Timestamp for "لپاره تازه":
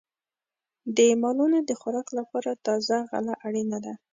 2.19-2.97